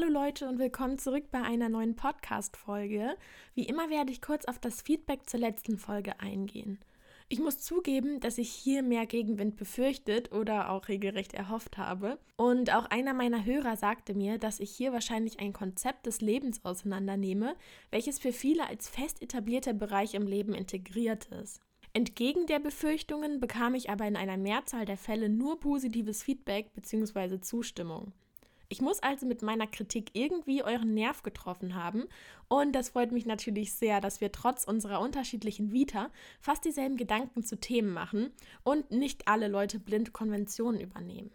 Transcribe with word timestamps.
Hallo 0.00 0.12
Leute 0.12 0.48
und 0.48 0.60
willkommen 0.60 0.96
zurück 0.96 1.24
bei 1.32 1.42
einer 1.42 1.68
neuen 1.68 1.96
Podcast-Folge. 1.96 3.16
Wie 3.56 3.64
immer 3.64 3.90
werde 3.90 4.12
ich 4.12 4.22
kurz 4.22 4.44
auf 4.44 4.60
das 4.60 4.80
Feedback 4.80 5.28
zur 5.28 5.40
letzten 5.40 5.76
Folge 5.76 6.20
eingehen. 6.20 6.78
Ich 7.28 7.40
muss 7.40 7.58
zugeben, 7.58 8.20
dass 8.20 8.38
ich 8.38 8.48
hier 8.48 8.84
mehr 8.84 9.06
Gegenwind 9.06 9.56
befürchtet 9.56 10.30
oder 10.30 10.70
auch 10.70 10.86
regelrecht 10.86 11.34
erhofft 11.34 11.78
habe. 11.78 12.20
Und 12.36 12.72
auch 12.72 12.84
einer 12.84 13.12
meiner 13.12 13.44
Hörer 13.44 13.76
sagte 13.76 14.14
mir, 14.14 14.38
dass 14.38 14.60
ich 14.60 14.70
hier 14.70 14.92
wahrscheinlich 14.92 15.40
ein 15.40 15.52
Konzept 15.52 16.06
des 16.06 16.20
Lebens 16.20 16.64
auseinandernehme, 16.64 17.56
welches 17.90 18.20
für 18.20 18.32
viele 18.32 18.68
als 18.68 18.88
fest 18.88 19.20
etablierter 19.20 19.72
Bereich 19.72 20.14
im 20.14 20.28
Leben 20.28 20.54
integriert 20.54 21.24
ist. 21.42 21.60
Entgegen 21.92 22.46
der 22.46 22.60
Befürchtungen 22.60 23.40
bekam 23.40 23.74
ich 23.74 23.90
aber 23.90 24.06
in 24.06 24.16
einer 24.16 24.36
Mehrzahl 24.36 24.84
der 24.84 24.96
Fälle 24.96 25.28
nur 25.28 25.58
positives 25.58 26.22
Feedback 26.22 26.72
bzw. 26.74 27.40
Zustimmung. 27.40 28.12
Ich 28.70 28.82
muss 28.82 29.02
also 29.02 29.24
mit 29.24 29.40
meiner 29.40 29.66
Kritik 29.66 30.10
irgendwie 30.12 30.62
euren 30.62 30.92
Nerv 30.92 31.22
getroffen 31.22 31.74
haben 31.74 32.04
und 32.48 32.72
das 32.72 32.90
freut 32.90 33.12
mich 33.12 33.24
natürlich 33.24 33.72
sehr, 33.72 34.02
dass 34.02 34.20
wir 34.20 34.30
trotz 34.30 34.64
unserer 34.64 35.00
unterschiedlichen 35.00 35.72
Vita 35.72 36.10
fast 36.38 36.66
dieselben 36.66 36.98
Gedanken 36.98 37.42
zu 37.42 37.58
Themen 37.58 37.94
machen 37.94 38.30
und 38.64 38.90
nicht 38.90 39.26
alle 39.26 39.48
Leute 39.48 39.78
blind 39.78 40.12
Konventionen 40.12 40.82
übernehmen. 40.82 41.30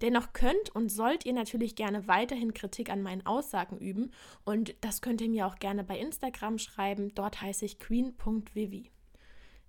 Dennoch 0.00 0.32
könnt 0.32 0.74
und 0.74 0.90
sollt 0.90 1.26
ihr 1.26 1.32
natürlich 1.32 1.74
gerne 1.74 2.06
weiterhin 2.06 2.54
Kritik 2.54 2.88
an 2.88 3.02
meinen 3.02 3.26
Aussagen 3.26 3.78
üben 3.78 4.12
und 4.44 4.76
das 4.80 5.02
könnt 5.02 5.20
ihr 5.20 5.28
mir 5.28 5.48
auch 5.48 5.56
gerne 5.56 5.82
bei 5.82 5.98
Instagram 5.98 6.58
schreiben, 6.58 7.12
dort 7.16 7.42
heiße 7.42 7.64
ich 7.64 7.80
queen.vivi. 7.80 8.92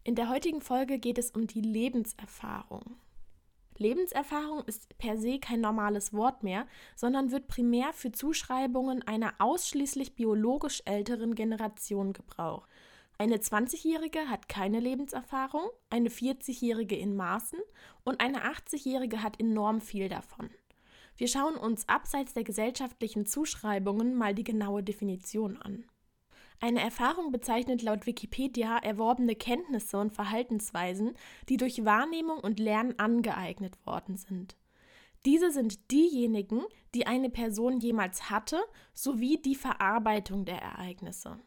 In 0.04 0.13
der 0.13 0.29
heutigen 0.29 0.62
Folge 0.62 0.99
geht 0.99 1.17
es 1.17 1.31
um 1.31 1.48
die 1.48 1.62
Lebenserfahrung. 1.62 2.95
Lebenserfahrung 3.79 4.63
ist 4.65 4.97
per 4.97 5.17
se 5.17 5.39
kein 5.39 5.61
normales 5.61 6.13
Wort 6.13 6.43
mehr, 6.43 6.67
sondern 6.95 7.31
wird 7.31 7.47
primär 7.47 7.93
für 7.93 8.11
Zuschreibungen 8.11 9.01
einer 9.07 9.34
ausschließlich 9.39 10.15
biologisch 10.15 10.81
älteren 10.85 11.35
Generation 11.35 12.13
gebraucht. 12.13 12.70
Eine 13.17 13.37
20-Jährige 13.37 14.29
hat 14.29 14.49
keine 14.49 14.79
Lebenserfahrung, 14.79 15.70
eine 15.90 16.09
40-Jährige 16.09 16.98
in 16.98 17.15
Maßen 17.15 17.59
und 18.04 18.20
eine 18.20 18.45
80-Jährige 18.45 19.23
hat 19.23 19.40
enorm 19.40 19.79
viel 19.79 20.10
davon. 20.10 20.49
Wir 21.17 21.29
schauen 21.29 21.55
uns 21.55 21.87
abseits 21.87 22.34
der 22.34 22.43
gesellschaftlichen 22.43 23.26
Zuschreibungen 23.26 24.15
mal 24.15 24.35
die 24.35 24.43
genaue 24.43 24.84
Definition 24.84 25.55
an. 25.62 25.85
Eine 26.59 26.81
Erfahrung 26.81 27.31
bezeichnet 27.31 27.81
laut 27.81 28.05
Wikipedia 28.05 28.77
erworbene 28.77 29.35
Kenntnisse 29.35 29.98
und 29.98 30.13
Verhaltensweisen, 30.13 31.13
die 31.49 31.57
durch 31.57 31.85
Wahrnehmung 31.85 32.39
und 32.39 32.59
Lernen 32.59 32.98
angeeignet 32.98 33.77
worden 33.85 34.17
sind. 34.17 34.55
Diese 35.26 35.51
sind 35.51 35.91
diejenigen, 35.91 36.63
die 36.93 37.07
eine 37.07 37.29
Person 37.29 37.79
jemals 37.79 38.29
hatte, 38.29 38.63
sowie 38.93 39.37
die 39.41 39.55
Verarbeitung 39.55 40.45
der 40.45 40.61
Ereignisse. 40.61 41.39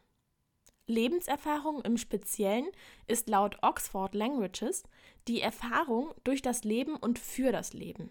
Lebenserfahrung 0.89 1.83
im 1.83 1.97
Speziellen 1.97 2.67
ist 3.07 3.29
laut 3.29 3.59
Oxford 3.63 4.15
Languages 4.15 4.83
die 5.29 5.41
Erfahrung 5.41 6.15
durch 6.25 6.43
das 6.43 6.65
Leben 6.65 6.97
und 6.97 7.19
für 7.19 7.53
das 7.53 7.73
Leben. 7.73 8.11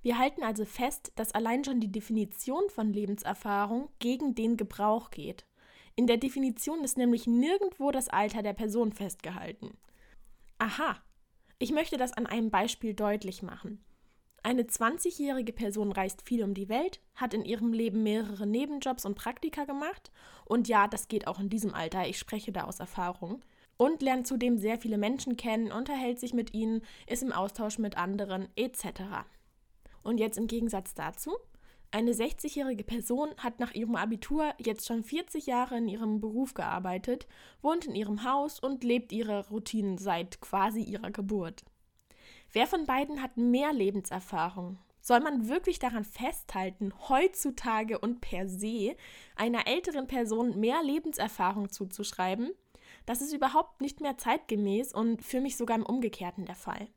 Wir 0.00 0.16
halten 0.16 0.44
also 0.44 0.64
fest, 0.64 1.12
dass 1.16 1.32
allein 1.32 1.64
schon 1.64 1.80
die 1.80 1.90
Definition 1.90 2.70
von 2.70 2.92
Lebenserfahrung 2.92 3.88
gegen 3.98 4.36
den 4.36 4.56
Gebrauch 4.56 5.10
geht. 5.10 5.47
In 5.98 6.06
der 6.06 6.16
Definition 6.16 6.84
ist 6.84 6.96
nämlich 6.96 7.26
nirgendwo 7.26 7.90
das 7.90 8.08
Alter 8.08 8.40
der 8.40 8.52
Person 8.52 8.92
festgehalten. 8.92 9.76
Aha, 10.58 10.96
ich 11.58 11.72
möchte 11.72 11.96
das 11.96 12.12
an 12.12 12.24
einem 12.24 12.52
Beispiel 12.52 12.94
deutlich 12.94 13.42
machen. 13.42 13.84
Eine 14.44 14.62
20-jährige 14.62 15.52
Person 15.52 15.90
reist 15.90 16.22
viel 16.22 16.44
um 16.44 16.54
die 16.54 16.68
Welt, 16.68 17.00
hat 17.16 17.34
in 17.34 17.44
ihrem 17.44 17.72
Leben 17.72 18.04
mehrere 18.04 18.46
Nebenjobs 18.46 19.04
und 19.06 19.16
Praktika 19.16 19.64
gemacht 19.64 20.12
und 20.44 20.68
ja, 20.68 20.86
das 20.86 21.08
geht 21.08 21.26
auch 21.26 21.40
in 21.40 21.48
diesem 21.48 21.74
Alter, 21.74 22.06
ich 22.06 22.20
spreche 22.20 22.52
da 22.52 22.62
aus 22.62 22.78
Erfahrung 22.78 23.44
und 23.76 24.00
lernt 24.00 24.28
zudem 24.28 24.56
sehr 24.56 24.78
viele 24.78 24.98
Menschen 24.98 25.36
kennen, 25.36 25.72
unterhält 25.72 26.20
sich 26.20 26.32
mit 26.32 26.54
ihnen, 26.54 26.82
ist 27.08 27.24
im 27.24 27.32
Austausch 27.32 27.76
mit 27.78 27.96
anderen 27.96 28.46
etc. 28.54 29.02
Und 30.04 30.20
jetzt 30.20 30.38
im 30.38 30.46
Gegensatz 30.46 30.94
dazu 30.94 31.32
eine 31.90 32.12
60-jährige 32.12 32.84
Person 32.84 33.30
hat 33.38 33.60
nach 33.60 33.72
ihrem 33.72 33.96
Abitur 33.96 34.52
jetzt 34.58 34.86
schon 34.86 35.02
40 35.02 35.46
Jahre 35.46 35.78
in 35.78 35.88
ihrem 35.88 36.20
Beruf 36.20 36.54
gearbeitet, 36.54 37.26
wohnt 37.62 37.86
in 37.86 37.94
ihrem 37.94 38.24
Haus 38.24 38.60
und 38.60 38.84
lebt 38.84 39.12
ihre 39.12 39.48
Routinen 39.48 39.96
seit 39.96 40.40
quasi 40.40 40.82
ihrer 40.82 41.10
Geburt. 41.10 41.64
Wer 42.52 42.66
von 42.66 42.84
beiden 42.84 43.22
hat 43.22 43.36
mehr 43.36 43.72
Lebenserfahrung? 43.72 44.78
Soll 45.00 45.20
man 45.20 45.48
wirklich 45.48 45.78
daran 45.78 46.04
festhalten, 46.04 46.92
heutzutage 47.08 47.98
und 47.98 48.20
per 48.20 48.48
se 48.48 48.94
einer 49.36 49.66
älteren 49.66 50.06
Person 50.06 50.60
mehr 50.60 50.82
Lebenserfahrung 50.82 51.70
zuzuschreiben? 51.70 52.52
Das 53.06 53.22
ist 53.22 53.32
überhaupt 53.32 53.80
nicht 53.80 54.00
mehr 54.02 54.18
zeitgemäß 54.18 54.92
und 54.92 55.22
für 55.22 55.40
mich 55.40 55.56
sogar 55.56 55.78
im 55.78 55.86
Umgekehrten 55.86 56.44
der 56.44 56.56
Fall. 56.56 56.88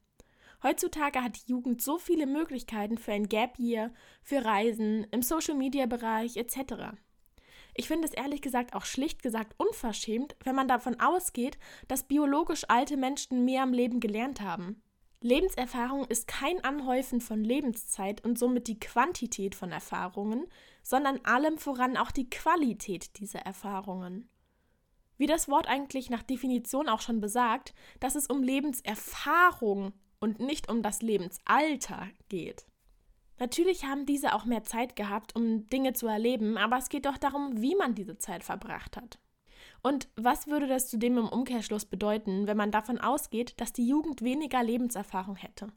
Heutzutage 0.63 1.23
hat 1.23 1.37
die 1.37 1.51
Jugend 1.51 1.81
so 1.81 1.97
viele 1.97 2.27
Möglichkeiten 2.27 2.97
für 2.97 3.13
ein 3.13 3.27
Gap 3.27 3.57
Year, 3.57 3.91
für 4.21 4.45
Reisen, 4.45 5.05
im 5.11 5.23
Social 5.23 5.55
Media 5.55 5.87
Bereich 5.87 6.37
etc. 6.37 6.95
Ich 7.73 7.87
finde 7.87 8.07
es 8.07 8.13
ehrlich 8.13 8.41
gesagt 8.41 8.75
auch 8.75 8.85
schlicht 8.85 9.23
gesagt 9.23 9.55
unverschämt, 9.57 10.35
wenn 10.43 10.55
man 10.55 10.67
davon 10.67 10.99
ausgeht, 10.99 11.57
dass 11.87 12.03
biologisch 12.03 12.65
alte 12.67 12.97
Menschen 12.97 13.45
mehr 13.45 13.63
am 13.63 13.73
Leben 13.73 13.99
gelernt 13.99 14.41
haben. 14.41 14.81
Lebenserfahrung 15.21 16.05
ist 16.05 16.27
kein 16.27 16.63
Anhäufen 16.63 17.21
von 17.21 17.43
Lebenszeit 17.43 18.23
und 18.23 18.39
somit 18.39 18.67
die 18.67 18.79
Quantität 18.79 19.55
von 19.55 19.71
Erfahrungen, 19.71 20.47
sondern 20.83 21.19
allem 21.23 21.57
voran 21.59 21.95
auch 21.95 22.11
die 22.11 22.29
Qualität 22.29 23.19
dieser 23.19 23.39
Erfahrungen. 23.39 24.29
Wie 25.17 25.27
das 25.27 25.47
Wort 25.47 25.67
eigentlich 25.67 26.09
nach 26.09 26.23
Definition 26.23 26.89
auch 26.89 27.01
schon 27.01 27.21
besagt, 27.21 27.75
dass 27.99 28.15
es 28.15 28.27
um 28.27 28.41
Lebenserfahrung 28.41 29.93
und 30.21 30.39
nicht 30.39 30.69
um 30.71 30.81
das 30.81 31.01
Lebensalter 31.01 32.07
geht. 32.29 32.65
Natürlich 33.39 33.85
haben 33.85 34.05
diese 34.05 34.33
auch 34.33 34.45
mehr 34.45 34.63
Zeit 34.63 34.95
gehabt, 34.95 35.35
um 35.35 35.67
Dinge 35.67 35.93
zu 35.93 36.07
erleben, 36.07 36.57
aber 36.57 36.77
es 36.77 36.89
geht 36.89 37.07
doch 37.07 37.17
darum, 37.17 37.61
wie 37.61 37.75
man 37.75 37.95
diese 37.95 38.17
Zeit 38.17 38.43
verbracht 38.43 38.95
hat. 38.95 39.19
Und 39.83 40.09
was 40.15 40.47
würde 40.47 40.67
das 40.67 40.87
zudem 40.89 41.17
im 41.17 41.27
Umkehrschluss 41.27 41.85
bedeuten, 41.85 42.45
wenn 42.45 42.55
man 42.55 42.71
davon 42.71 42.99
ausgeht, 42.99 43.59
dass 43.59 43.73
die 43.73 43.87
Jugend 43.87 44.21
weniger 44.21 44.61
Lebenserfahrung 44.63 45.35
hätte? 45.35 45.73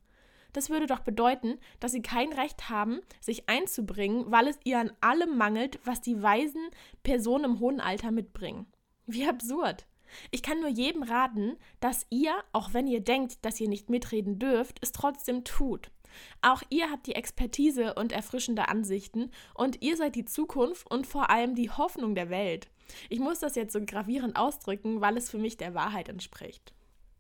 Das 0.53 0.71
würde 0.71 0.87
doch 0.87 1.01
bedeuten, 1.01 1.59
dass 1.81 1.93
sie 1.93 2.03
kein 2.03 2.33
Recht 2.33 2.69
haben, 2.69 3.01
sich 3.21 3.49
einzubringen, 3.49 4.31
weil 4.31 4.47
es 4.47 4.59
ihr 4.65 4.79
an 4.79 4.93
allem 5.01 5.37
mangelt, 5.37 5.81
was 5.85 6.01
die 6.01 6.23
weisen 6.23 6.69
Personen 7.03 7.45
im 7.45 7.61
hohen 7.61 7.81
Alter 7.81 8.11
mitbringen. 8.11 8.67
Wie 9.07 9.27
absurd. 9.27 9.87
Ich 10.31 10.43
kann 10.43 10.61
nur 10.61 10.69
jedem 10.69 11.03
raten, 11.03 11.57
dass 11.81 12.07
ihr, 12.11 12.33
auch 12.53 12.73
wenn 12.73 12.87
ihr 12.87 13.01
denkt, 13.01 13.45
dass 13.45 13.61
ihr 13.61 13.69
nicht 13.69 13.91
mitreden 13.91 14.39
dürft, 14.39 14.79
es 14.83 14.93
trotzdem 14.93 15.45
tut. 15.45 15.91
Auch 16.43 16.63
ihr 16.71 16.91
habt 16.91 17.07
die 17.07 17.15
Expertise 17.15 17.95
und 17.95 18.13
erfrischende 18.13 18.69
Ansichten 18.69 19.31
und 19.55 19.83
ihr 19.83 19.97
seid 19.97 20.15
die 20.15 20.25
Zukunft 20.25 20.91
und 20.91 21.07
vor 21.07 21.31
allem 21.31 21.55
die 21.55 21.71
Hoffnung 21.71 22.15
der 22.15 22.31
Welt. 22.31 22.69
Ich 23.09 23.19
muss 23.19 23.41
das 23.41 23.55
jetzt 23.55 23.73
so 23.73 23.81
gravierend 23.85 24.37
ausdrücken, 24.37 25.01
weil 25.01 25.17
es 25.17 25.31
für 25.31 25.39
mich 25.39 25.57
der 25.57 25.75
Wahrheit 25.75 26.09
entspricht. 26.09 26.73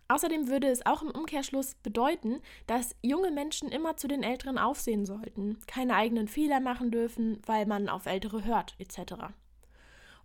Außerdem 0.09 0.49
würde 0.49 0.69
es 0.69 0.84
auch 0.84 1.03
im 1.03 1.11
Umkehrschluss 1.11 1.76
bedeuten, 1.76 2.41
dass 2.66 2.94
junge 3.03 3.31
Menschen 3.31 3.71
immer 3.71 3.97
zu 3.97 4.06
den 4.06 4.22
Älteren 4.22 4.59
aufsehen 4.59 5.06
sollten, 5.06 5.59
keine 5.66 5.97
eigenen 5.97 6.28
Fehler 6.28 6.61
machen 6.61 6.91
dürfen, 6.91 7.41
weil 7.47 7.65
man 7.65 7.88
auf 7.88 8.05
Ältere 8.05 8.44
hört, 8.44 8.75
etc. 8.78 9.32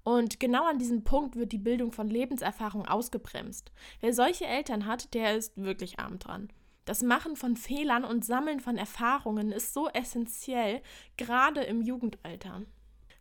Und 0.09 0.39
genau 0.39 0.65
an 0.65 0.79
diesem 0.79 1.03
Punkt 1.03 1.35
wird 1.35 1.51
die 1.51 1.59
Bildung 1.59 1.91
von 1.91 2.09
Lebenserfahrung 2.09 2.87
ausgebremst. 2.87 3.71
Wer 3.99 4.11
solche 4.11 4.47
Eltern 4.47 4.87
hat, 4.87 5.13
der 5.13 5.35
ist 5.35 5.55
wirklich 5.55 5.99
arm 5.99 6.17
dran. 6.17 6.49
Das 6.85 7.03
Machen 7.03 7.35
von 7.35 7.55
Fehlern 7.55 8.03
und 8.03 8.25
Sammeln 8.25 8.59
von 8.59 8.75
Erfahrungen 8.75 9.51
ist 9.51 9.71
so 9.71 9.87
essentiell, 9.89 10.81
gerade 11.15 11.61
im 11.61 11.83
Jugendalter. 11.83 12.63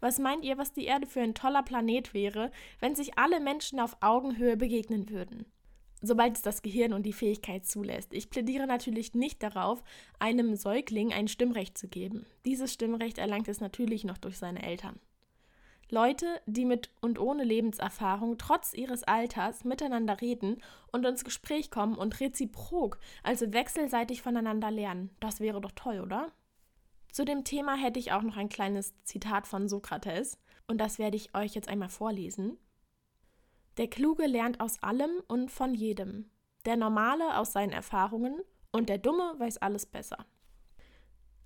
Was 0.00 0.18
meint 0.18 0.46
ihr, 0.46 0.56
was 0.56 0.72
die 0.72 0.86
Erde 0.86 1.06
für 1.06 1.20
ein 1.20 1.34
toller 1.34 1.62
Planet 1.62 2.14
wäre, 2.14 2.50
wenn 2.80 2.94
sich 2.94 3.18
alle 3.18 3.40
Menschen 3.40 3.80
auf 3.80 3.98
Augenhöhe 4.00 4.56
begegnen 4.56 5.10
würden? 5.10 5.44
Sobald 6.00 6.36
es 6.36 6.42
das 6.42 6.62
Gehirn 6.62 6.94
und 6.94 7.04
die 7.04 7.12
Fähigkeit 7.12 7.66
zulässt. 7.66 8.14
Ich 8.14 8.30
plädiere 8.30 8.66
natürlich 8.66 9.12
nicht 9.12 9.42
darauf, 9.42 9.84
einem 10.20 10.56
Säugling 10.56 11.12
ein 11.12 11.28
Stimmrecht 11.28 11.76
zu 11.76 11.86
geben. 11.86 12.24
Dieses 12.46 12.72
Stimmrecht 12.72 13.18
erlangt 13.18 13.48
es 13.48 13.60
natürlich 13.60 14.04
noch 14.04 14.16
durch 14.16 14.38
seine 14.38 14.62
Eltern. 14.62 14.98
Leute, 15.90 16.40
die 16.46 16.66
mit 16.66 16.90
und 17.00 17.18
ohne 17.18 17.44
Lebenserfahrung 17.44 18.36
trotz 18.36 18.74
ihres 18.74 19.04
Alters 19.04 19.64
miteinander 19.64 20.20
reden 20.20 20.62
und 20.92 21.06
ins 21.06 21.24
Gespräch 21.24 21.70
kommen 21.70 21.96
und 21.96 22.20
reziprok, 22.20 22.98
also 23.22 23.52
wechselseitig 23.52 24.20
voneinander 24.20 24.70
lernen. 24.70 25.10
Das 25.20 25.40
wäre 25.40 25.60
doch 25.60 25.72
toll, 25.72 26.00
oder? 26.00 26.30
Zu 27.10 27.24
dem 27.24 27.42
Thema 27.44 27.74
hätte 27.74 27.98
ich 27.98 28.12
auch 28.12 28.22
noch 28.22 28.36
ein 28.36 28.50
kleines 28.50 28.94
Zitat 29.04 29.46
von 29.46 29.66
Sokrates 29.66 30.38
und 30.66 30.78
das 30.78 30.98
werde 30.98 31.16
ich 31.16 31.34
euch 31.34 31.54
jetzt 31.54 31.68
einmal 31.68 31.88
vorlesen. 31.88 32.58
Der 33.78 33.88
Kluge 33.88 34.26
lernt 34.26 34.60
aus 34.60 34.82
allem 34.82 35.22
und 35.26 35.50
von 35.50 35.72
jedem, 35.72 36.28
der 36.66 36.76
Normale 36.76 37.38
aus 37.38 37.52
seinen 37.52 37.72
Erfahrungen 37.72 38.40
und 38.72 38.90
der 38.90 38.98
Dumme 38.98 39.34
weiß 39.38 39.58
alles 39.58 39.86
besser. 39.86 40.26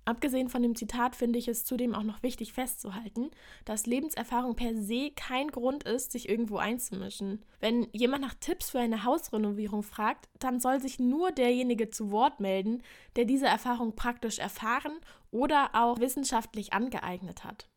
Abgesehen 0.05 0.49
von 0.49 0.61
dem 0.61 0.75
Zitat 0.75 1.15
finde 1.15 1.39
ich 1.39 1.47
es 1.47 1.63
zudem 1.63 1.95
auch 1.95 2.03
noch 2.03 2.23
wichtig 2.23 2.51
festzuhalten, 2.51 3.31
dass 3.63 3.85
Lebenserfahrung 3.85 4.55
per 4.55 4.75
se 4.75 5.11
kein 5.15 5.47
Grund 5.47 5.83
ist, 5.83 6.11
sich 6.11 6.27
irgendwo 6.27 6.57
einzumischen. 6.57 7.45
Wenn 7.61 7.87
jemand 7.93 8.21
nach 8.21 8.33
Tipps 8.33 8.71
für 8.71 8.79
eine 8.79 9.05
Hausrenovierung 9.05 9.81
fragt, 9.81 10.27
dann 10.39 10.59
soll 10.59 10.81
sich 10.81 10.99
nur 10.99 11.31
derjenige 11.31 11.89
zu 11.89 12.11
Wort 12.11 12.41
melden, 12.41 12.83
der 13.15 13.23
diese 13.23 13.45
Erfahrung 13.45 13.95
praktisch 13.95 14.39
erfahren 14.39 14.93
oder 15.31 15.69
auch 15.73 15.99
wissenschaftlich 15.99 16.73
angeeignet 16.73 17.45
hat. 17.45 17.69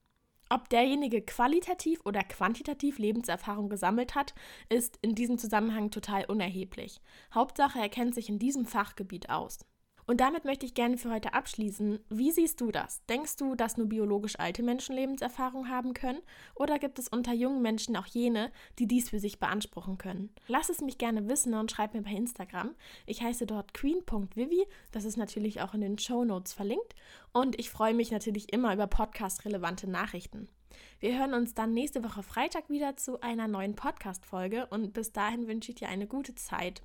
Ob 0.49 0.69
derjenige 0.69 1.22
qualitativ 1.22 2.00
oder 2.05 2.22
quantitativ 2.22 2.99
Lebenserfahrung 2.99 3.69
gesammelt 3.69 4.14
hat, 4.14 4.34
ist 4.69 4.99
in 5.02 5.14
diesem 5.14 5.38
Zusammenhang 5.38 5.90
total 5.90 6.25
unerheblich. 6.25 7.00
Hauptsache, 7.34 7.81
er 7.81 7.88
kennt 7.88 8.14
sich 8.14 8.29
in 8.29 8.38
diesem 8.38 8.64
Fachgebiet 8.64 9.29
aus. 9.29 9.58
Und 10.06 10.20
damit 10.20 10.44
möchte 10.44 10.64
ich 10.64 10.75
gerne 10.75 10.99
für 10.99 11.11
heute 11.11 11.35
abschließen. 11.35 11.99
Wie 12.08 12.31
siehst 12.31 12.61
du 12.61 12.70
das? 12.70 13.05
Denkst 13.06 13.37
du, 13.37 13.56
dass 13.56 13.76
nur 13.76 13.88
biologisch 13.88 14.38
alte 14.38 14.62
Menschen 14.62 14.94
Lebenserfahrung 14.94 15.69
haben 15.69 15.94
können? 15.94 16.20
Oder 16.55 16.79
gibt 16.79 17.00
es 17.00 17.08
unter 17.08 17.32
jungen 17.32 17.61
Menschen 17.61 17.97
auch 17.97 18.06
jene, 18.06 18.53
die 18.79 18.87
dies 18.87 19.11
für 19.11 19.19
sich 19.19 19.41
beanspruchen 19.41 19.99
können? 19.99 20.31
Lass 20.47 20.69
es 20.69 20.81
mich 20.81 20.99
gerne 20.99 21.29
wissen 21.29 21.55
und 21.55 21.73
schreib 21.73 21.94
mir 21.94 22.03
bei 22.03 22.12
Instagram. 22.12 22.75
Ich 23.05 23.20
heiße 23.20 23.47
dort 23.47 23.75
queen.vivi. 23.75 24.64
Das 24.93 25.05
ist 25.05 25.17
natürlich 25.17 25.61
auch 25.61 25.75
in 25.75 25.81
den 25.81 25.99
Show 25.99 26.25
Notes 26.25 26.53
verlinkt. 26.53 26.94
Und 27.32 27.58
ich 27.58 27.70
freue 27.70 27.94
mich 27.94 28.12
natürlich 28.12 28.53
immer 28.53 28.73
über 28.73 28.87
podcast-relevante 28.87 29.91
Nachrichten. 29.91 30.49
Wir 31.00 31.19
hören 31.19 31.35
uns 31.35 31.55
dann 31.55 31.73
nächste 31.73 32.05
Woche 32.05 32.23
Freitag 32.23 32.70
wieder 32.70 32.97
zu 32.97 33.20
einer 33.20 33.49
neuen 33.49 33.75
Podcast-Folge 33.75 34.67
und 34.67 34.93
bis 34.93 35.12
dahin 35.12 35.49
wünsche 35.49 35.73
ich 35.73 35.76
dir 35.76 35.88
eine 35.88 36.06
gute 36.06 36.35
Zeit. 36.35 36.82